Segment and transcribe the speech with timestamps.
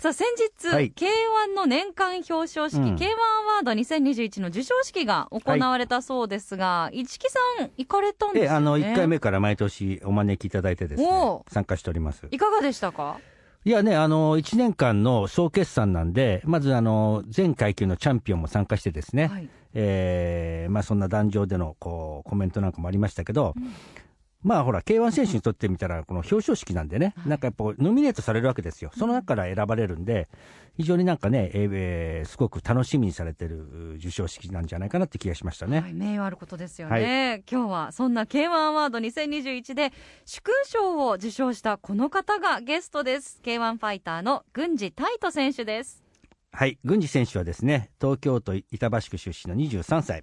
[0.00, 0.28] さあ、先
[0.62, 0.92] 日、はい。
[0.92, 2.94] K1 の年間表彰式、うん。
[2.94, 8.54] K1 アワード2021の授賞式が行われたそうですが、市木さん、行かれたんですよね。
[8.54, 12.28] えあの1回目から毎年お招きいただいてですねお参加しております。
[12.30, 13.18] いかがでしたか？
[13.64, 19.48] いやねあの1年間の総決算なんでまずあの全階級のチャンピオンも参加してですね、はい。
[19.74, 23.54] えーまあ、そんな壇上でのこうコメントなんかもありましたけど、
[24.42, 30.28] まあほら、K1 選手にとってみたら、この表彰式なんでね、なんかやっぱノミネートされるわけですよ、その中から選ばれるんで、
[30.76, 35.80] 非常になんかね、えーすごく楽しみにされてる授賞式なんじゃないかなって気がしましたね。
[35.80, 39.92] はい、名誉あることですよね、今日はそんな K1 アワード2021で
[40.24, 43.40] 殊勲賞を受賞したこの方がゲストです。
[43.42, 46.04] K1 ファイターの郡司泰斗選手です。
[46.52, 50.22] はい、郡司選手はですね、東京都板橋区出身の23歳。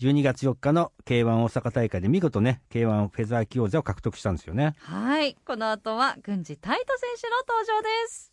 [0.00, 4.74] 12月4日の K1 大阪大会で見事ね、K1 フェザー級王座を獲得したんですよね。
[4.78, 5.34] はい。
[5.46, 8.32] この後は郡司泰斗選手の登場です。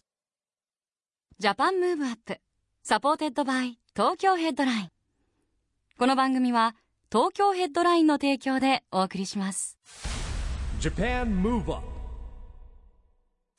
[1.40, 4.90] JAPAN MOVE UP。SUPPORTED BY TOKYO HEADLINE。
[5.98, 6.76] この番組は
[7.12, 9.78] 東京ヘッドラインの提供でお送りします。
[10.80, 12.01] JAPAN MOVE UP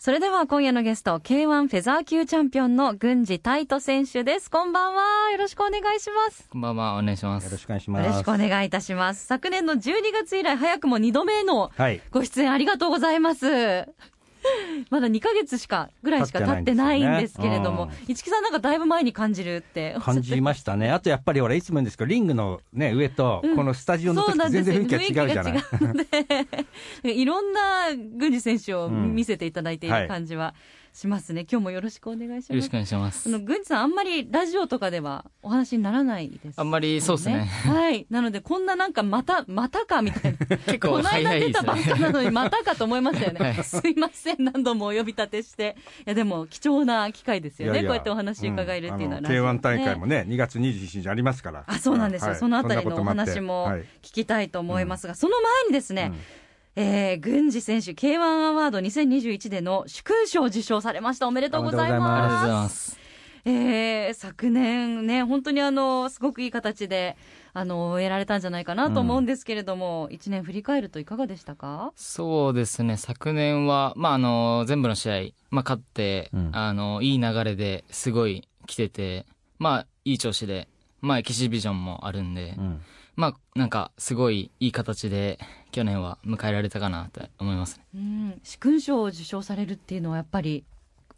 [0.05, 7.57] それでは今夜のゲスト K1 フェザー級チャンピオンの軍司泰斗選手ですこんばんはよろしくお願いしますこんばんは、お願いしまよろす。
[7.57, 8.07] しくお願いします。
[8.07, 9.79] よろしくお願いいたします昨年の12
[10.13, 12.01] 月以来早くも2度目のはい。
[12.11, 13.47] ご出演ありがとうございます
[14.91, 20.91] まだ2ヶ月しかぐらいしか経ってないんですけれども、経市木さんなんかだいぶ前に感じるって感じましたね。
[20.91, 25.53] あとやっぱりほら、いつも言うんですけど、リングのね、上と、このスタジオの時って全然雰囲気が違うじゃない。
[25.55, 25.59] う。
[25.81, 25.95] の
[27.03, 30.55] でいろんな郡司選手を見せていただいている感じは
[30.93, 32.51] しますね、今日もよろしくお願いします。
[32.51, 33.29] よろしくお願いします。
[33.29, 33.33] あ。
[33.33, 37.45] の郡司さんあんまりラジオとかではお話にならないですあんまりそうですね。
[37.45, 38.07] はい。
[38.11, 40.47] なのでこんななんかまたまたかみたいな。
[40.59, 42.13] 結構この間早いです出たばっかなね。
[42.13, 43.65] のにまたかと思いましたよね、はい。
[43.65, 44.45] すいません。
[44.45, 45.77] 何度もお呼び立てして。
[46.01, 47.81] いやでも貴重な機会ですよね。
[47.81, 47.89] いやいや。
[47.89, 49.27] こうやってお話伺えるっていうのは、ん。
[49.27, 51.65] あラジオね K1 大会もね、2月21日ありますから。
[51.67, 52.39] あそうなんですよ、はい。
[52.39, 53.81] そのあたりのお話もはい。
[54.03, 56.13] 聞きたいと思いますが、その前にですね、
[56.75, 61.29] えー、郡司選手 K1 アワード2021での殊勲賞を受賞されました。
[61.29, 62.93] おめでとうございまます。
[62.93, 62.99] す。
[63.45, 67.17] えー昨年ね本当にあのすごくいい形で
[67.55, 71.93] あの終えられたんじゃないかなと思うんですけれども、一年振り返るといかがでしたか？
[71.97, 75.15] そうですね、昨年は、まあ、あの、全部の試合、
[75.51, 76.51] まあ、勝って、うん。
[76.53, 79.27] あの、いい流れですごい来てて、
[79.59, 80.69] まあ、いい調子で、
[81.03, 82.81] まあ、エキシビジョンもあるんで、うん
[83.17, 85.39] まあ、なんか、すごいいい形で、
[85.71, 87.85] 去年は迎えられたかなと思いますね。
[87.95, 88.31] うん。
[88.45, 90.65] 殊勲賞を受賞されるっていうのはやっぱり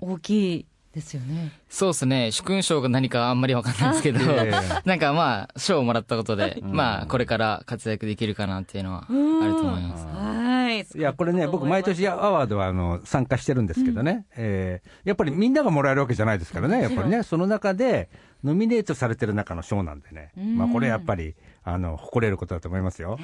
[0.01, 1.53] 大きいですよね。
[1.69, 4.21] そうですね、殊勲賞が何かあんまりわかんないですけど、
[4.87, 6.73] なんかまあ、賞をもらったことで、うん。
[6.73, 10.07] まあ、これから活躍できるかなっていうのはあると思います。
[10.07, 10.81] はい。
[10.83, 18.09] いや、これね、僕、毎年アワードはあの参加してるんですけどね、えーやっぱりみんながもらえるわけじゃないですからね、やっぱりね、その中で、
[18.43, 20.59] ノミネートされてる中の賞なんでね、うん。
[20.59, 23.19] まあ、これやっぱり、あの、誇れることだと思いますよ。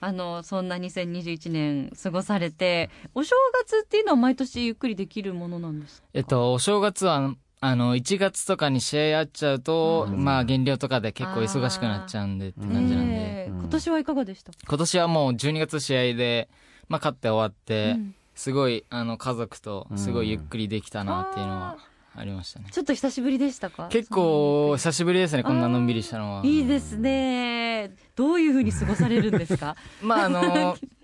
[0.00, 6.08] あのそんな2021年過ごされてお正月っていうのは毎年ゆっくりできるものなんですか？
[6.12, 14.52] えっと、お正月は、あの、1月とかに試合あっちゃうと、うんまあ、減量とかで結構忙しくなっちゃうんでって感じなんで、今年はいかがでした？
[14.52, 16.48] か、今年はもう12月試合で、
[16.88, 18.14] まあ、勝って終わって、うん。
[18.34, 21.78] すごい、あの、家族と、すごいゆっくりできたなっていうのは
[22.16, 22.66] ありましたね。
[22.72, 23.88] ちょっと久しぶりでしたか？
[23.90, 26.46] 結構、久しぶりですね、こんなのんびりしたのは。
[26.46, 27.94] いいですね。
[28.14, 29.76] どういうふうに過ごされるんですか？
[30.02, 30.76] まあ、あの、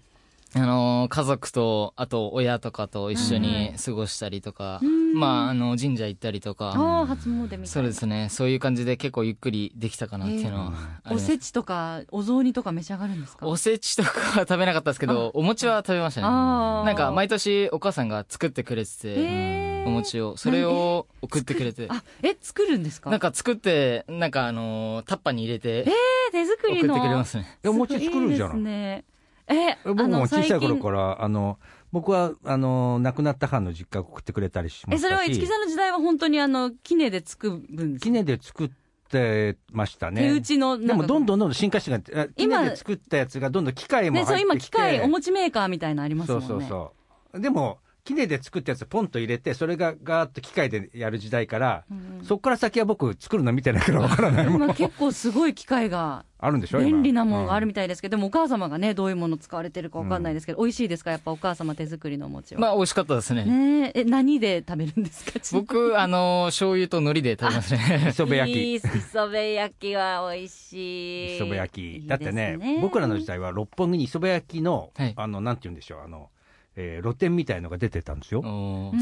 [0.54, 5.14] あの、家族と、あと親とかと一緒に過ごしたりとか、うん。
[5.18, 7.66] まあ、あの、神社行ったりとあか、あ初詣みたいな。
[7.66, 10.72] そうですね、そういう感じで結構ゆっくりできたかなっていうのは
[11.04, 11.24] あります。
[11.24, 13.46] おせちとかお雑煮とか召し上がるんですか？
[13.46, 16.26] おせちとかは食べなかったですけど、お餅は食べましたね。
[16.28, 16.84] あー。
[16.86, 19.88] なんか、毎年お母さんが作ってくれてて、へー。
[19.88, 23.08] お餅を、それを送ってくれて、あえ作るんですか？
[23.10, 25.86] なんか作って、なんかあのータッパーに入れて、えー
[26.32, 27.58] 手作送ってくりのれますね。
[27.64, 28.64] えお餅作るじゃいいですん。
[28.64, 29.04] ね
[29.54, 31.58] え僕も小さい頃らから、あの、
[31.92, 35.10] 僕は、あの、亡くなった母の実家を送ってくれたりしまえしたし。
[35.10, 38.22] それは市木さんの時代は本当にあのキネで作るんですか？
[38.24, 38.70] で作っ
[39.10, 40.22] てましたね。
[40.22, 44.36] 手打ちのでもどんどんどんどん進化してが、あキ今ネで作ったやつがどんどん機械も入ね、ってきて。
[44.36, 46.92] そう今機械お餅メーカーみたいなのありますもんねそうそうそ
[47.34, 47.40] う。
[47.40, 51.84] でも、きねで作ったやつポンと入れて、それがガーッと機械でやる時代から、
[52.24, 54.62] そこから先は僕、作るの見てないからわからないもん。
[54.64, 61.12] 今結構すごい機械が、あるんでしょ今便利なものがあるうんみたいですけど、でもお母様がね、どういうもの使われてるかわかんないですけど、美味しいですか？
[61.12, 62.60] やっぱお母様手作りのお餅は。
[62.60, 63.44] まあ、美味しかったですね。
[63.44, 65.38] ねえ、え、何で食べるんですか？
[65.52, 68.06] 僕、あの、醤油と海苔で食べますね。
[68.08, 68.74] 磯辺焼き。
[68.74, 68.88] 磯
[69.26, 71.36] 辺焼きは美味しい。
[71.36, 72.08] 磯辺焼き。
[72.08, 76.30] だってねです僕らの時代は六本木に磯辺焼きの、はいあの、なんて言うんでしょう、あの、
[76.76, 78.42] えー露店みたいのが出てたんですよ。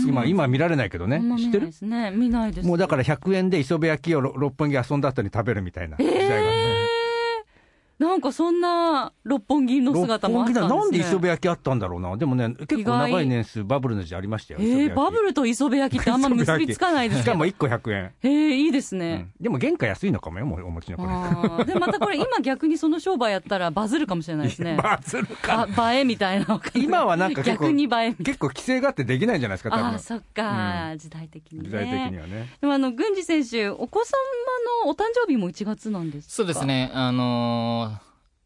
[0.07, 2.11] 今、今見られないけどね知ってるですね。
[2.11, 2.67] 見ないです。
[2.69, 6.70] もうだから100円で磯辺焼きをろ六本木遊んだ後に食べるみたいな時代があって。
[8.01, 10.69] なんかそんな六本木の姿もあったんですね。
[10.75, 12.17] なんで磯辺焼きあったんだろうな。
[12.17, 14.61] でもね、結構長い年数バブルの時代ありましたよ。
[14.63, 17.33] えー、バブルルと磯辺焼きってあんま結びつかないですけど。
[17.33, 18.13] しかも1個100円。
[18.25, 19.15] えー、いいですうね。
[19.17, 21.03] んでも原価安いのかもよ、もうお餅のこ
[21.59, 21.65] れ。
[21.67, 24.77] で、またこれ今逆にその商売やったらバズるかもしれないですね。
[24.83, 25.69] バズるか。
[25.77, 26.59] あ映えみたいな。
[26.75, 28.15] 今はなんか結構逆に映え。
[28.15, 29.87] 結構規制があってできないんじゃないですか、多分。
[29.89, 31.65] ああ、そっか、時代的にね。
[31.69, 32.49] 時代的にはね。
[32.63, 36.35] でもあの、郡司選手、お子様のお誕生日も1月なんですか？
[36.35, 36.65] そうです。
[36.65, 36.91] ね。
[36.95, 37.90] あのー、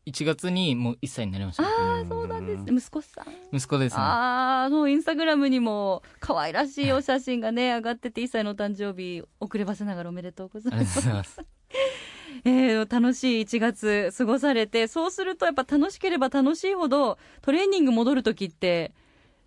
[0.07, 1.63] 1月にもう1歳になりました。
[1.63, 1.67] あ
[2.01, 2.73] あ、そうなんですね。
[2.77, 3.57] 息子さん。
[3.57, 4.03] 息子ですね。
[4.03, 11.07] ああ、もうインスタグラムにも可愛らしいお写真がね、 上がってて、1歳のお誕生日、遅ればせながらおめでとうございありがとうます。
[11.09, 11.41] ございます。
[12.45, 18.93] えー楽しい1月過ごされて、そうするとやっぱ楽しければ楽しいほど、トレーニング戻るときって、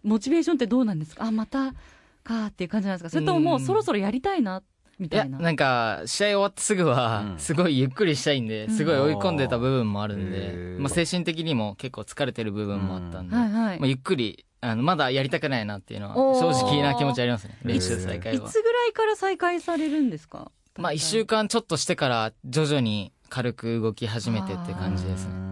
[0.03, 1.25] モチベーションってどうなんですか？
[1.25, 1.73] あ、また
[2.23, 3.09] かっていう感じなんですか？
[3.09, 4.63] それとももうそろそろやりたいな、みい
[5.03, 5.39] や、たいな。
[5.39, 17.57] なんか、試合終わってすぐはう、んすごいゆっくりしたいんで、すごい追い込んでた部分もあるんへでー、まあ精神的にも結構疲れてる部分もあったんで、はいはいまあゆっくり、あの、まだやりたくないなっていうのは、正直な気持ちありますね。
[17.63, 18.47] 練習再開は。
[18.47, 20.51] いつぐらいから再開されるんですか？
[20.77, 25.46] まあ一週間ちょっとしてから、徐々に軽く動き始めてって感じですね。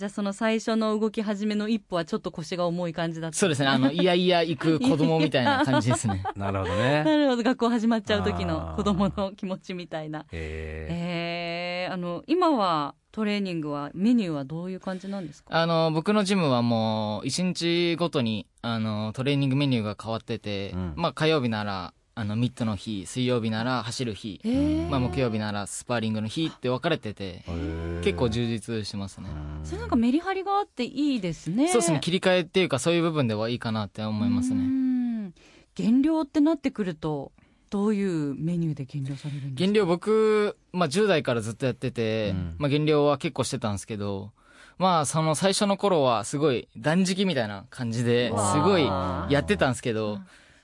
[0.00, 3.36] じゃあその最初の動き始めの一歩はちょっと腰が重い感じだった。
[3.36, 3.68] そうですね。
[3.68, 6.24] あの、いやいや行く子供みたいな感じですね。
[6.36, 7.04] なるほどね。
[7.04, 10.24] なるほど、学校始まっちゃう時の子供の気持ちみたいな。
[10.32, 15.54] ええー、あの、今はトレーニングは、メニューはどういう感じなんですか？
[15.54, 28.02] あの、僕のジムはもう、一日ごとに、あの、トレーニングメニューが変わってて、うんまあ火曜日なら、あの、ミットの日、水曜日なら走る日、えー、まあ木曜日ならスパーリングの日って分かれてて、ー。
[28.02, 29.28] 結構充実してますね。
[29.64, 31.68] それなんかメリハリがあっていいですね。
[31.68, 34.62] そうですね、切り替えっていうかそういう部分ではいいかなって思いますうね。
[34.64, 35.34] ん。
[35.74, 37.32] 減量ってなってくると、
[37.70, 39.54] どういうメニューで減量されるんですか？
[39.60, 42.54] 減量僕、まあ10代からずっとやってて、うん。
[42.58, 44.32] まあ減量は結構してたんですけど、
[44.76, 50.18] まあその最初の頃はすごい断食みたいな感じで、すごいやってたんですけど、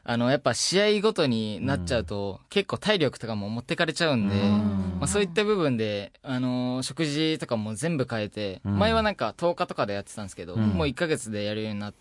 [0.08, 8.78] あの、やっぱ試合ごとになっちゃうと、結構体力とかも持ってかれちゃうんで、まあそういった部分で、あのー食事とかも全部変えて、うん。
[8.78, 10.68] 前はなんか10日とかでやってたんですけど、うん。
[10.68, 11.98] もう1ヶ月でやるようになって、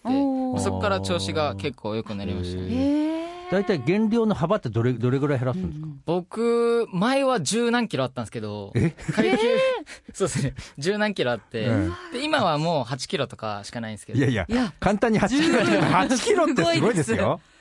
[0.60, 3.16] そこから調子が結構良くなりましたね。
[3.52, 8.74] 大体減量の幅ってどれどれぐらい減らすんですか、僕、前は十何キロあったんですけど、
[9.14, 9.38] 階級、
[10.14, 11.94] そうですね、十何キロあって、うん。
[12.12, 17.40] で、今はもう8キロとかしかないんですけど、いやいやいや簡単に8キロ8キロってすごいですよ。
[17.52, 17.55] 8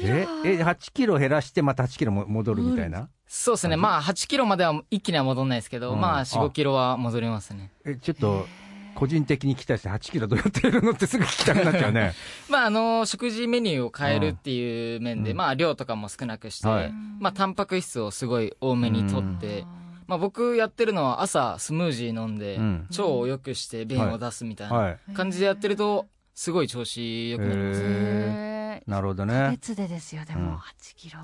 [0.00, 1.18] キロええ8キロ。
[1.18, 6.00] 減らしてまた8キロも戻るみたいな、そうですね、まあ8キロまでは一気には戻んないですけど、うん。
[6.00, 7.70] まあ4、あ5キロは戻りますね。
[7.84, 8.46] えちょっと
[8.94, 12.12] 個人的に期待して8キロどうやって減るのってすぐ聞きたくなっちゃうね。
[12.48, 15.36] まああの、食事メニューを変えるっていう面で、うん。
[15.36, 16.92] まあ量とかも少なくして、はい。
[17.18, 19.64] まあタンパク質をすごい多めにとって、
[20.06, 22.86] まあ僕やってるのは朝スムージー飲んで、うん。
[22.90, 24.98] 腸を良くして便を出すみたいはない。
[25.14, 28.53] 感じでやってると、すごい調子良くなります。
[28.86, 31.18] なるほど1ヶね月でですよ、でうんも8キロ。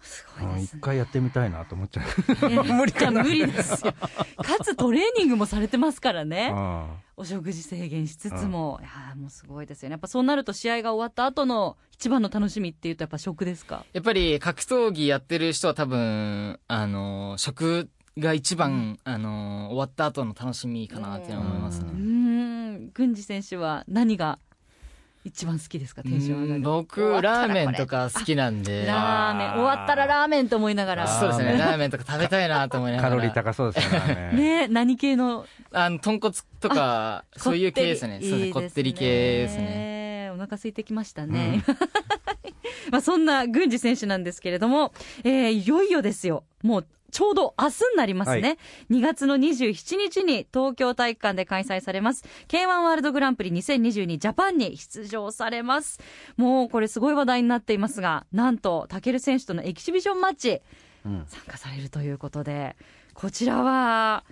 [0.00, 0.78] すごうんいですね。
[0.78, 3.92] 一回やってみたいなと思っちゃう 無理か無理ですよ。
[3.92, 6.50] かつトレーニングもされてますからね。
[6.54, 6.86] うん
[7.20, 9.94] お食事制限しつつも、いやーもうすごいですよね。
[9.94, 13.84] やっぱそうなると試合が終わった後の一番の楽しみっていうとやっぱ食ですか？
[13.92, 21.90] やっぱり格闘技やってる人は多分、あの、食が一番、あの、終わった後の楽しみかなって思いますね。
[21.92, 24.38] ん、郡司選手は何が
[25.24, 26.02] 一番好きですか？
[26.02, 26.60] テンション上がる。
[26.62, 28.86] 僕、ラーメンとか好きなんで。
[28.86, 31.06] ラーメン、終わったらラーメンと思いながら。
[31.08, 33.08] そうですね、ラーメンとか食べたいなと思いながら。
[33.10, 35.44] カロリー高そうですよね ね何系の？
[35.72, 38.20] あの、豚骨とか、そういう系ですね。
[38.22, 39.62] そうですね、こってり系ですね。
[39.64, 40.30] ね。
[40.30, 41.62] お腹空いてきましたね。
[42.90, 44.92] まあそんな郡司選手なんですけれども、
[45.24, 46.44] えーいよいよですよ。
[46.62, 48.58] もうちょうど明日になりますね。
[48.90, 52.24] 2月の27日に東京体育館で開催されます。
[52.48, 56.00] K1 ワールドグランプリ2022ジャパンに出場されます。
[56.36, 60.60] もうこれすごい話題になっていますが、なんと、タケル選手とのエキシビションマッチ、
[61.06, 62.76] うん参加されるということで、
[63.14, 64.24] こちらは、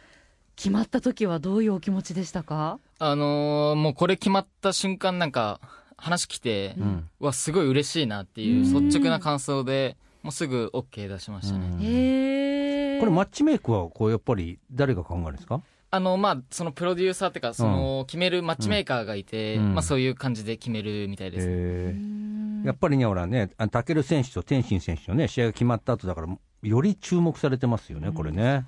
[0.57, 2.79] 決まった時はどういうお気持ちでしたか？
[2.99, 5.61] あのーもうこれ決まった瞬間なんか、
[5.97, 11.69] 話来て、んはすごい嬉しいなっていう率直な感想で、もうすぐ OK 出しましたね。
[11.73, 11.81] うん。
[11.81, 12.99] へえ。
[12.99, 15.63] これマッチメイクはこうやっぱり誰が考えるんですか？
[15.93, 19.75] あの、まあ、そのプロデューサーっていうか、その、決めるマッチメーカーがいて、うん。
[19.75, 22.67] まあ、そういう感じで決めるみたいです。
[22.67, 28.65] やっぱりね、ほらね、あタケル選手と天心選手のね、試合が決まった後だから、より注目されてますよね、これね。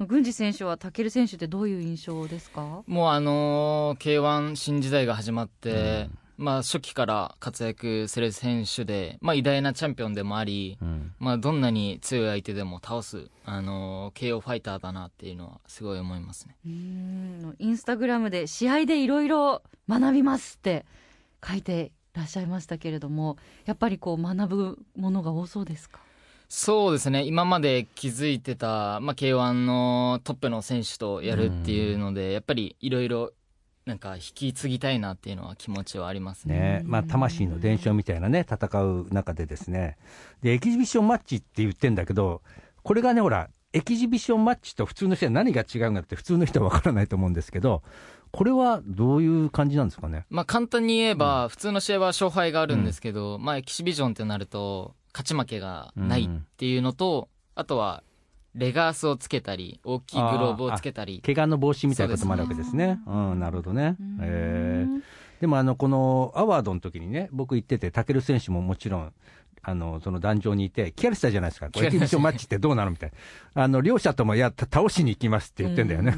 [0.00, 2.82] 郡司選手は武尊選手ってどういう印象ですか？
[2.88, 11.12] もうあのー K1 新時代が始まって、まあ、初期から活躍する選手で、まあ、偉大なチャンピオンでもあり、うん。
[11.18, 16.56] まあ、どんなに強い相手でも倒す、あのー KO ファイターだなっていうのはすごい思いますね。
[16.66, 17.56] うん。
[17.58, 20.84] インスタグラムで試合でいろいろ学びますって
[21.46, 26.00] 書いてらっしゃいましたけれどもやっぱりこう学ぶものが多そうですか？
[26.48, 33.32] そうですね、今まで気づいてた、まあ、K1 のトップの選手とやるっていうので、やっぱりいろいろ、
[33.86, 36.54] なんか引き継ぎたいなっていうのは気持ちはありますね。
[36.54, 39.98] ねまあ、魂の伝承みたいなね、戦う中でですね、
[40.40, 42.40] で、エキシビションマッチって言ってんだけど、
[42.82, 47.82] これがね、ほら、エキシビションマッチと普通の試合何が違うんだって普通の人は分からないと思うんですけど、
[48.30, 50.24] これはどういう感じなんですかね？
[50.30, 58.02] まあ、簡単に言えば、普通の試合は勝敗があるんですけど、まあ、エキシビジョンってなると、勝ち負けがないっていうのと、あとは、
[58.54, 63.00] レガースをつけたり、大きいグローブをつけたり、怪我の防止みたいなこともあるわけですね。
[63.06, 63.96] うん、なるほどね。
[64.20, 65.02] へー。
[65.40, 69.12] でもあのこのアワードの時にね、僕行ってて、タケル選手ももちろん、
[69.66, 73.12] あのその壇上にいて、聞かれてたじゃないですか、これエキシビションマッチってどうなのみたい
[73.54, 76.14] な、あの両者とも、いや、た倒しに行きますって言ってんだよね、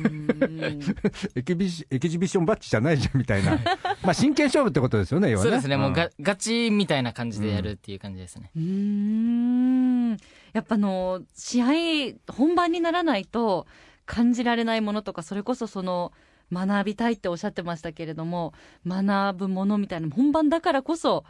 [1.36, 3.52] エキビシエキシビションマッチじゃないじゃんみたいな、
[4.02, 5.50] まあ真剣勝負ってことですよね、要はね。
[5.50, 6.10] そうですね、もうがん。
[6.20, 8.50] ガチみたいな感じでやるっていう感じですね。
[8.56, 10.16] うーん
[10.56, 13.66] やっぱあの試合本番にならないと
[14.06, 16.12] 感じられないものとかそれこそその
[16.50, 18.54] 学びたいっておっしゃってましたけれども
[18.86, 21.24] 学ぶものみたいな本番だからこそ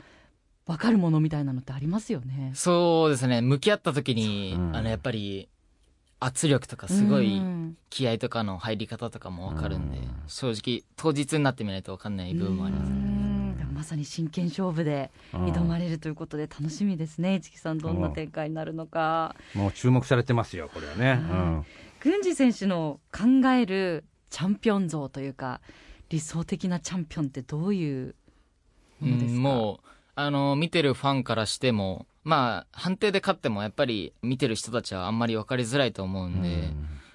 [0.64, 2.52] 分かるものみたいなのってありますよね。
[2.54, 4.58] そうですね、向き合った時に、う。
[4.58, 4.76] ん。
[4.76, 5.48] あの、やっぱり、
[6.18, 7.76] 圧力とかすごいうん。
[7.88, 10.06] 気合とかの入り方とかもわかるんで、うん。
[10.26, 13.15] 正直、当日になってみないとわかんない部分もありますうね。
[13.76, 19.36] まさに真剣勝負で挑まれるということで楽しみですね、市木さんどんな展開になるのか。
[19.54, 21.20] もう注目されてますよ、これはね。
[21.30, 21.66] うん
[22.00, 25.60] 郡司選手の考えるチャンピオン像というか
[26.08, 28.14] 理想的なチャンピオンってどういう
[29.00, 36.70] ものですか、うんもう、あの、見てるファンからしても、まあ、判定で勝ってもやっぱり見てる人たちはあんまり分かりづらいと思うんで、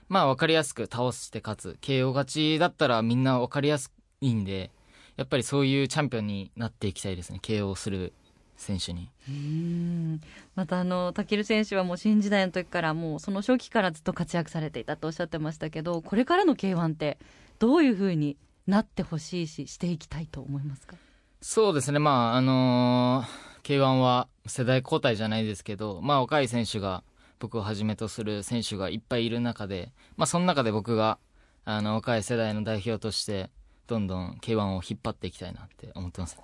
[0.09, 1.77] まあ分かりやすく倒して勝つ。
[1.81, 4.71] KO 勝ちだったらみんな分かりやすいんで、
[5.17, 7.39] やっぱりそういうチャンピオンになっていきたいですね。
[7.41, 8.13] KO する
[8.57, 9.09] 選手に。
[9.27, 10.21] うん
[10.55, 17.17] またあのタケル選手はもう新時代の時からもうその初期からずっと活躍されていたとおっしゃってましたけどこれからの K1 って
[17.59, 18.37] どういうふうに
[18.67, 20.95] なってほしいししていきたいと思いますか？
[21.41, 21.97] そうですね。
[21.99, 27.03] まあ、あのー K1 は世代交代じゃないですけど、まあ若い選手が、
[27.39, 31.19] 僕をはじめとする選手がいっぱいいる中で、まあその中で僕が、
[31.63, 33.51] あの、若い世代の代表として、
[33.87, 36.37] どんどん K1 を引っ張っていきたいなって思ってます。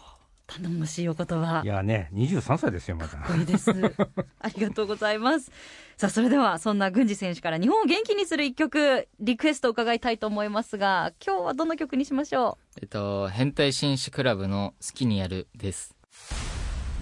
[0.47, 3.17] 頼もしいお言葉いやね、23歳ですよ、まだ。
[3.17, 3.69] かっこいいです。
[4.39, 5.51] ありがとうございます。
[5.97, 15.93] さあ、それでは、そんな郡司選手から日本を元気にする一曲、リクエストを伺いたいと思いますが、今日はどんな曲にしましょえっと、変態紳士クラブの好きにやるです。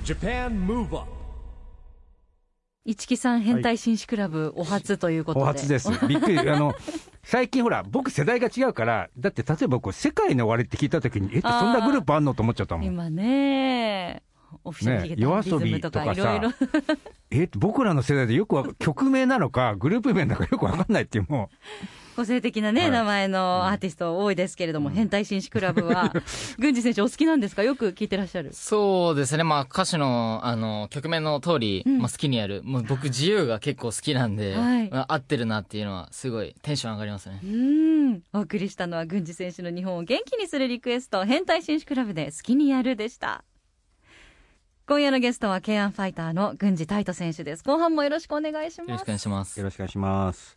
[0.04, 1.25] Japan Move Up う
[2.86, 5.44] 一木さん変態紳士クラブお初ということで。
[5.44, 5.89] お初です。
[6.08, 6.39] びっくり。
[6.39, 6.74] あの、
[7.25, 12.86] 最近ほら、僕世代が違うから、だって例えばこう、世界の終わりって聞いたときに、え、あーそんなグループあんのと思っちゃったもん。
[12.86, 14.22] 今ね、
[14.63, 16.51] オフィシャルヒゲタねリズムとかいろいろ。
[17.32, 21.50] え、僕らの世代でよくわ曲名なのか、グループ名なのかよくわかんないっていう、も
[22.15, 26.13] 個性的なね、はい名前のアーティスト多いですけれども、変態紳士クラブは、
[26.60, 27.63] 郡司選手お好きなんですか？
[27.63, 28.51] よく聞いてらっしゃる。
[28.53, 29.43] そうですね。
[29.43, 32.62] まあ歌詞の、あの、曲名の通り、うんまあ好きにやる。
[32.63, 37.45] もう僕自由が結構好きなんで、はいまあ合ってるなっていうのはすごいテンション上がりますねう。
[37.45, 38.24] ーん。
[38.34, 43.43] お送りしたのは、郡司選手の日本を元気にするリクエスト、変態紳士クラブで好きにやるでした。
[44.88, 47.63] 今夜のゲストは、ケアンファイターの郡司泰斗選手です。
[47.63, 49.07] 後半もよろしくお願いしますよろしくお。
[49.07, 49.63] 願いしまう、すよ。
[49.65, 50.55] ろしくお願いします。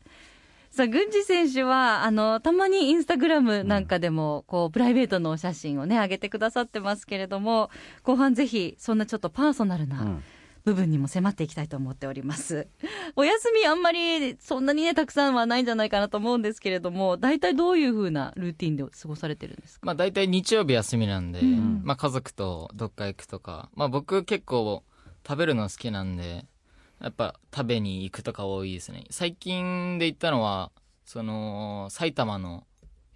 [0.78, 7.68] さあ、郡司選手は、あの、たまにインスタグラムなんかでも、こう、プライベートのお写真をね、上げてくださってますけれども、
[8.04, 10.22] 後半ぜひ、そんなちょっとパーソナルな、うん
[10.64, 12.66] 部分にも迫っていきたいと思っております。
[13.16, 19.86] お休みあんまりそんなにね、たくさんはないんじゃないかなと思うんですけれども、大体どういうふうなルーティンで過ごされてるんですか？
[19.86, 21.80] まあ大体日曜日休みなんで、うん。
[21.84, 24.82] まあ家族とどっか行くとか、まあ僕結構
[25.26, 26.44] 食べるの好きなんで、
[27.00, 29.04] やっぱ食べに行くとか多いですね。
[29.10, 30.70] 最近で行ったのは、
[31.04, 32.66] その、埼玉の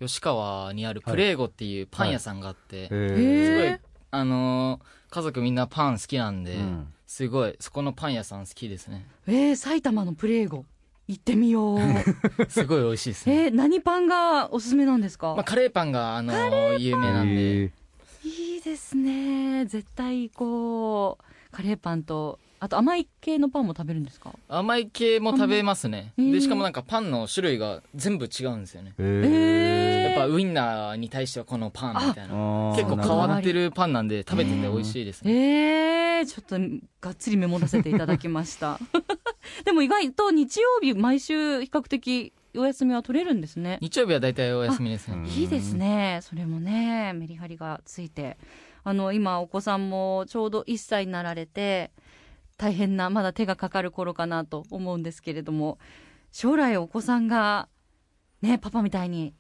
[0.00, 6.86] 吉川にあるプレーゴっていうパン屋さんがあって、えすごいへあのー家族みんなパン好きなんで、うん。
[7.06, 9.06] すごい、そこのパン屋さん好きですね。
[9.26, 10.64] えー、埼玉のプレーゴ。
[11.06, 11.78] 行ってみよう。
[12.48, 13.44] すごい美味しいですね。
[13.44, 17.72] えー、何パンがおすすめなんですか、まあ、カレーパンが、あのー有名なんで、
[18.24, 19.66] いいですね。
[19.66, 21.24] 絶対こう。
[21.54, 24.30] カレーパンとあと甘い系のパンも食べるんですか？
[24.48, 26.12] 甘い系も食べますね。
[26.16, 26.30] うん。
[26.30, 28.94] で、しかもなんかパンの種類が全部違うんですよね。
[28.96, 32.34] やっぱウインナーに対してはこのパンみたいな。
[32.34, 32.76] ー。
[32.76, 36.18] 結構変わってるるパンなんで食べてて美味しいですね。
[36.18, 36.56] えー、ちょっと
[37.00, 38.78] がっつりメモらせていただきました。
[39.66, 43.78] でも意外と日曜日毎週比較的お休みは取れるんですね。
[43.80, 45.16] 日曜日は大体お休みですね。
[45.16, 46.20] うんいいですね。
[46.22, 48.38] それもねメリハリがついて。
[48.84, 51.92] あの今お子さんもちょうど1歳になられて
[52.62, 55.78] 大変なまだ手がかかる頃かなと思うんですけれども
[56.30, 57.68] 将来お子さんが
[58.40, 59.34] ねパパみたいに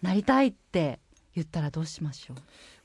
[0.00, 0.98] なりたいって
[1.34, 2.36] 言ったらどうしましょう？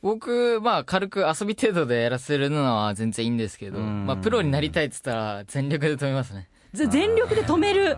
[0.01, 4.05] 僕、まあ、軽く遊び程度でやらせるのは全然いいんですけど、うん。
[4.05, 6.49] まあ、プロになりたいっつったら全力で止めますね。
[6.73, 7.97] ぜ全力で止める？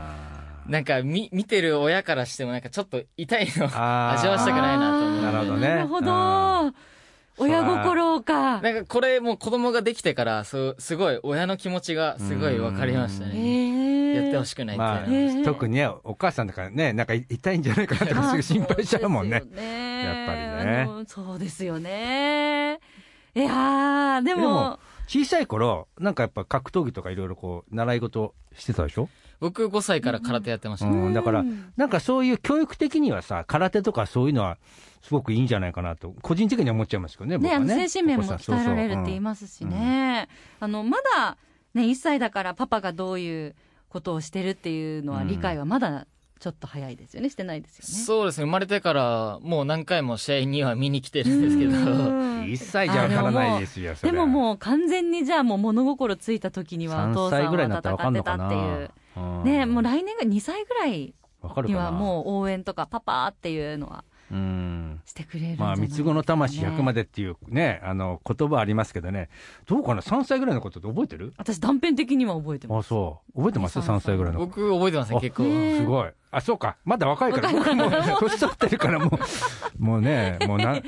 [0.68, 5.22] なんか、み、見てる親からしてもなんかちょっと痛いの味わわしたくないなと思う。
[5.22, 5.68] なるほどね。
[5.68, 6.74] なるほうど
[7.40, 8.62] 親心か。
[8.62, 13.34] なんかこれもう子供ができてから、そう、すごい親の気持ちがすごい分かりましたへね。
[13.36, 14.24] ー。
[14.24, 14.90] やってほしくないっていう。
[14.90, 15.44] のはまあ、えー。
[15.46, 19.42] 特にね、お母さんだからね、なんか痛いんじゃないかなとかすぐ心配しちゃうもんね。
[19.52, 20.04] ね。
[20.04, 21.06] やっぱりね。
[21.08, 22.80] そうですよね。
[23.36, 24.42] いやーでも。
[24.42, 29.10] でも小さい頃、なんかやっぱ格闘技とかいろいろこう、習い事してたでしょ？
[29.40, 30.88] 僕5歳から空手やってました。
[30.88, 30.98] ね。
[30.98, 34.58] うん、だからうん、なんかそういう教育的にはさ、空手とかそういうのは、
[35.02, 37.76] すごくいいんじゃないかなと、個人的には思っちゃいますけどね、僕ね、あはね。
[37.76, 40.28] の精神面も鍛えられるって言いますしね、
[40.60, 41.38] あのまだ、
[41.74, 43.56] ね、1歳だからパパがどういう
[43.88, 46.06] ことをしてるっていうのはうん理解はまだ
[46.40, 48.06] ちょっと早いですよね、してないですよね。
[48.06, 52.42] そうですね、生まれてからもう何回も試合には見に来てるんですけど、うん。
[52.42, 58.76] う ん一切じゃわからないですよ、でももう完全にじゃあもう物心ついた時にはお3父さんは歳ぐらいになった戦ってたらわかんのかな。
[58.76, 58.92] っていう。
[59.20, 61.80] うんね、もう来年が2歳ぐらいわかるかな。
[61.80, 65.02] にはもう応援とかパパっていうのはうん。
[65.06, 67.04] してくれるんじゃないまあ、三つ子の魂100まで。
[67.04, 69.30] でっていうね、あの、言葉ありますけどね、
[69.66, 71.34] どうかな、3歳ぐらいのことって覚えてる？
[71.38, 72.90] 私断片的には覚えてまあ、す。
[72.90, 73.38] そう。
[73.38, 73.80] 覚えてます？
[73.80, 74.40] ね ?3 歳ぐらいの。
[74.40, 75.44] 僕覚えてますね、あ結構。
[75.44, 76.12] ねすごい。
[76.32, 76.78] あ、そうか。
[76.86, 79.08] まだ若いから、僕もう、年取ってるから、も
[79.80, 80.80] う、もうね、もうな、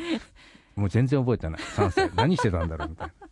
[0.76, 1.62] もう全然覚えてない。
[1.62, 2.12] 3歳。
[2.16, 3.28] 何してたんだろう、みたいな。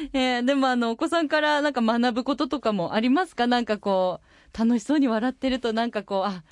[0.12, 3.46] えーでもあの、お子さんからなんか学ぶこととかもありますか？
[3.46, 4.20] なんかこ
[4.54, 6.42] う、楽しそうに笑ってるとなんかこう、あ、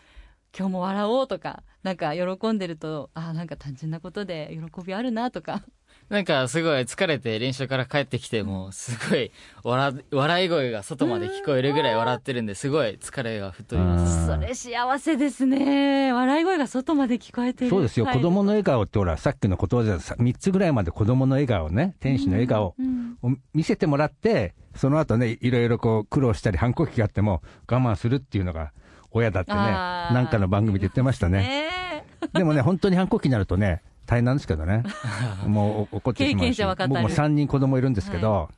[0.56, 5.62] 今日も笑おうとか、なんか喜んでると、あ、なんか単純なことで喜びあるなとか。
[6.08, 9.30] なんかすごい疲れて練習から帰ってきても、すごい
[9.62, 14.20] 笑笑い声が外まで聞こえるぐらい笑ってるんで、すごい疲れが吹っ飛びます。
[14.20, 16.12] うんそれ幸せですね。
[16.12, 17.70] 笑い声が外まで聞こえてる。
[17.70, 18.06] そうですよ。
[18.06, 28.72] はい子供の笑顔ってほら、さっきの言葉でさ3つぐらいまで子供の笑顔ね、天使の笑顔うんを見せてもらって、その後ね、いろいろこう苦労したり反抗期があっても我慢するっていうのが
[29.10, 31.40] 親だってね、なんかの番組で言ってましたね。
[31.40, 34.84] ね でもね、本当に反抗期になるとね、大変なんですけどね。
[35.46, 36.62] もうお怒ってしまう経験し。
[36.64, 38.48] 僕も3人子供いるんですけど、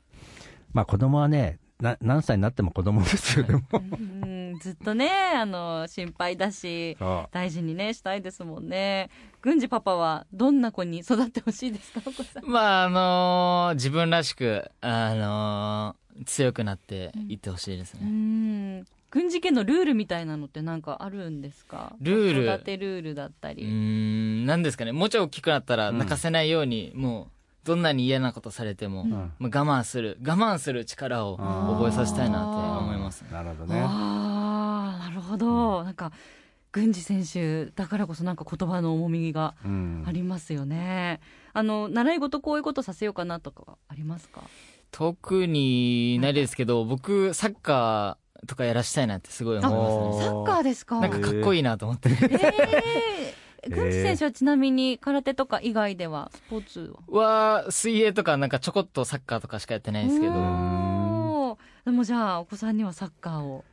[0.72, 3.62] まあ子供はね、な何歳になっても子供ですよ、でも。
[3.72, 3.76] う
[4.26, 6.96] んずっとね、あの、心配だし、
[7.32, 9.10] 大事にね、したいですもんね。
[9.42, 12.44] 郡司パパはどんな子に育ってほしいですか、お子さん。
[12.46, 18.10] まあ、あのー自分らしく、あのー強くなっていってほしいですうね。
[18.10, 18.84] ん。
[19.10, 21.96] 郡司家のルールみたいなのってなんかあるんですか？
[22.00, 23.64] ルール子育てルールだったり。
[23.64, 24.92] ん、なんですかね。
[24.92, 33.22] もうちょい大きくなったらうん泣かせないように、もう、どんなに嫌なことされても、うんまあ我慢する、我慢する力を覚えさせたいなって思います。
[33.32, 33.82] なるほどね。
[33.84, 35.82] ああ、なるほど。
[35.84, 36.12] なんか、
[36.72, 41.20] 郡司選手だからこそなんか言葉の重みがうんありますよね。
[41.52, 44.42] あの、習い事こういうことさせようかなとかはありますか？
[44.92, 50.24] 特にないですけど、僕、サッカーとかやらしたいなってすごい思いますね。
[50.26, 51.00] サッカーですか？
[51.00, 52.10] なんかかっこいいなと思って。
[52.10, 57.62] え え郡司選手はちなみに空手とか以外ではスポーツは？
[57.64, 60.32] は、水泳とかなんかちょこっとサッカーとかしかやってないですけど、
[61.84, 63.64] でもじゃあお子さんにはサッカーを。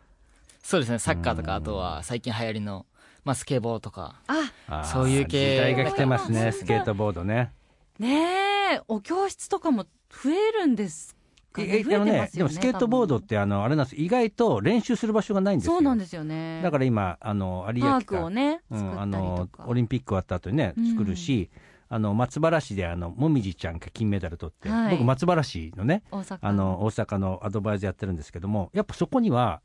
[0.62, 2.86] そうですね、サッカーとか、あとは最近流行りの、
[3.24, 4.16] まあスケボーとか、
[4.68, 5.56] あそういう系。
[5.56, 7.54] 時代が来てますね、スケートボードね。
[7.98, 11.16] ねえお教室とかも増えるんです
[11.58, 15.74] えあのねでもスケートボードって、あの、あれなんです、意外と練習する場所がないんですよ。
[15.74, 16.62] そうなんですよね。
[16.62, 20.90] だから今、あの、有明パをねうん、あのオリンピック終わった後にね、うん。
[20.92, 21.50] 作るし、
[21.90, 24.92] あの、松原市で、あの、もみじちゃんが金メダル取って、はい。
[24.92, 29.62] 僕、松原市のね、大阪あの、大阪のアドバイザーやってるんですけども、やっぱそこには、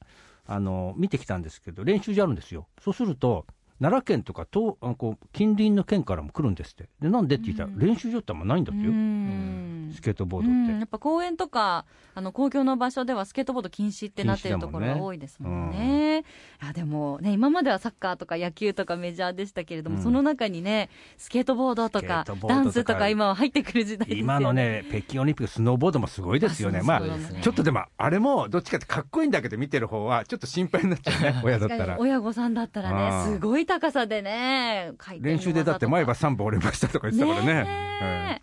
[0.47, 2.69] あの、見てきたんですけど、練習場あるんですよ。
[2.81, 3.47] そうすると、
[3.83, 6.89] 奈良県とか東あのこう近隣の県からも来るんですって。
[7.01, 8.91] で、なんでって言ったら、うん練習場ってあんまないんだってよ。
[8.91, 10.73] うんスケートボードうん、って。
[10.73, 16.21] やっぱ公園とかあの公共の場所ではスケートボード禁止ってなってるところが多いですもんね。
[16.63, 24.21] いやでもね今まではサッカーとか野球とかメジャーでしたけれども、うんその中にねスケートボードとかダンスとか今は入ってくる時代ですよね。
[24.21, 26.81] 今のね、北京オリンピック、スノーボードもすごいですよね。
[26.81, 27.01] あまあ
[27.41, 31.97] ちょっとでも、あれもどっちかってかっこいいんだけど、見てる方は、ちょっと心配になっちゃうね、親だったら。
[31.99, 37.65] 親御さんだったらあねーすごい高さでね練習でだって前歯3本折れましたとか言ってたからね。
[37.65, 38.41] ね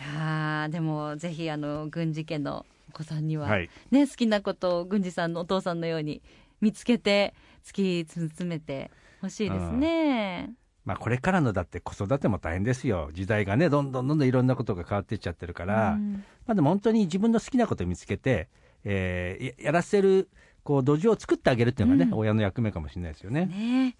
[0.00, 3.70] えいやーでもぜひあの軍事家のお子さんには、うんはい。
[3.90, 6.20] ね、好きなことを郡司さんのお父さんのように
[6.60, 8.90] 見つけて突き詰めて
[9.20, 10.54] ほしいですね。
[10.84, 13.10] まあこれからのだって子育ても大変ですよ。
[13.12, 18.48] 時代がね、どんどんどんどんいろんなことが変わっていっちゃってるから、うんまあでも本当に自分の好きなことを見つけて、
[18.84, 20.28] えーややらせる、
[20.64, 23.46] こう、土壌を作ってあげるっていうのがね、うん親の役目かもしれないですよね。
[23.46, 23.96] ね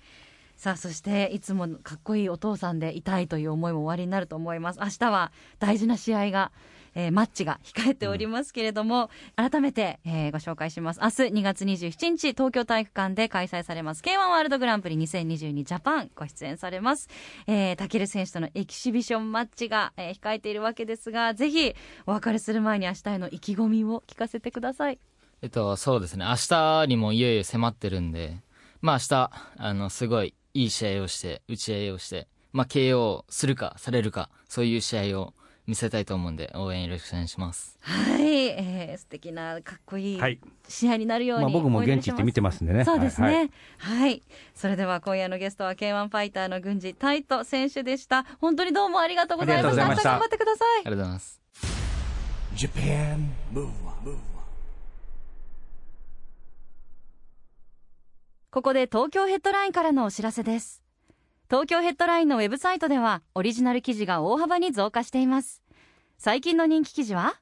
[0.57, 4.79] さあそしていつもかっこいいお父さんでいたいという思いもおありになると思います。
[4.81, 6.53] 明日は大事な試合が、
[6.95, 11.01] えーマッチが控えておりますけれども、改めて、えーご紹介します。
[11.01, 14.03] 明日2月27日東京体育館で開催されます。
[14.03, 17.09] K1 ワールドグランプリ2022ジャパンご出演されます。
[17.47, 21.75] えー、タケル選手とのエキシビションマッチが、えー控えているわけですがぜひ
[22.07, 24.99] お別れする前に明日への意気込みを聞かせてください。
[25.41, 26.25] えっと、そうですね。
[26.25, 28.37] 明日にもいよいよ迫ってるんで、
[28.81, 35.35] まあ明日、あの、すごいいい試合をして、打ち合いをして、まあ KO するか、されるか、そういう試合を
[35.67, 37.79] 見せたいと思うんで、応援よろしくお願いします。
[37.81, 40.39] はい、えー、素敵なかっこいいはい。
[40.69, 42.85] 試合になるように、まあ僕も現地行って見てますんでね。
[42.85, 43.51] そうですはいね。
[43.79, 44.23] はい、
[44.55, 48.25] それでは今夜のゲストは K1 ファイターの軍事タイト選手でした。
[48.41, 49.83] 本当にどうもありがとうございました。
[49.83, 50.85] ありがとうございました明日頑張ってくださいあり。
[50.85, 51.43] がとうございます。
[52.55, 54.19] Japan Move Up,
[58.53, 60.83] ここで東京ヘッドラインからのお知らせです。
[61.49, 65.63] 東京ヘッドラインのウェブサイトではオリジナル記事が大幅に増加しています。
[66.19, 67.41] 最近の人気記事は、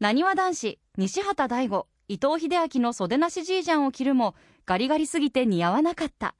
[0.00, 6.34] なにわ男子、西畑大吾、伊藤英明の袖なしジージャンを着るもガリガリすぎて似合わなかった。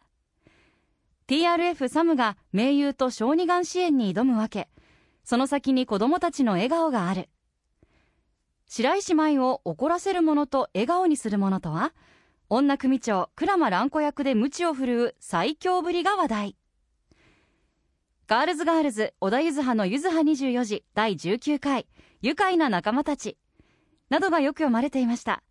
[1.28, 4.70] TRF サムが盟友と小児がん支援に挑むわけ。
[5.22, 7.28] その先に子供たちの笑顔がある。
[8.68, 11.92] 白石舞を怒らせるものと笑顔にするものとは？
[12.48, 16.56] 女組長鞍馬蘭子役で鞭を振るう最強ぶりが話題。
[18.28, 21.86] ガールズガールズ小田柚葉の柚葉24時第19回
[22.22, 23.36] 愉快な仲間たち
[24.10, 25.42] などがよく読まれていました。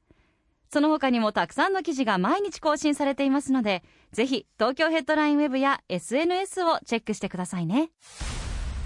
[0.72, 7.92] その他にもたくさんの記事が毎日更新されていますのでぜひ東京ヘッドラインウェブや SNS をチェックしてくださいね。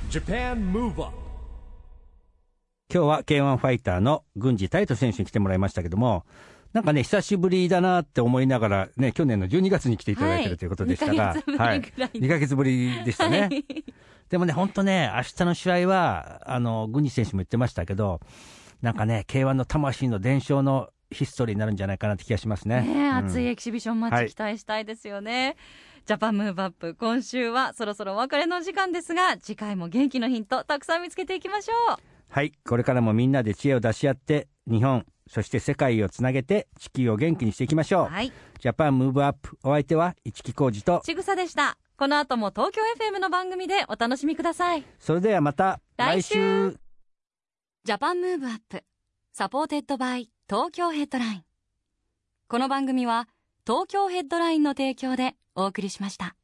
[0.10, 1.30] Japan Move Up
[2.91, 6.26] 今日は K1 ファイターの郡司大斗選手に来てもらいましたけども、
[6.74, 13.42] なんかね、久しぶりだなって思いながら、ね、去年の12月に来ていただいてるということでしたが、はい2ヶ月ぶりぐらい2ヶ月ぶりでしたね。
[13.42, 13.66] はい。
[14.30, 18.20] でもね、本当ね、明日の試合は、あの、郡司選手も言ってましたけど、
[18.82, 22.82] なんかね、K1 の魂の伝承のヒストリーになるんじゃないかなって気がしますね。
[22.82, 25.56] ね熱いエキシビションマッはいチ期待したいですよね、
[26.06, 31.98] JAPAN MOVE UP 今週はそろそろお別れの時間ですが次回も元気のヒントたくさん見つけていきましょう。
[32.30, 38.13] はい、これからもみんなで知恵を出し合って、日本、そして世界をつなげて、地球を元気にしていきましょう。
[38.13, 38.34] はい。
[38.60, 41.78] JAPAN MOVE UP、お相手は市木浩二と、ちぐさでした。
[41.98, 44.84] この後も東京 FM の番組でお楽しみください。
[45.00, 46.78] それではまた来週。
[47.84, 48.84] JAPAN MOVE UP
[49.32, 51.44] SUPPORTED BY TOKYO HEADLINE。
[52.48, 53.28] この番組は
[53.68, 56.36] 東京ヘッドラインの提供でお送りしました。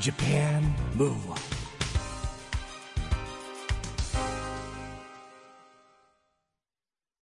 [0.00, 0.62] Japan
[0.96, 1.45] Move Up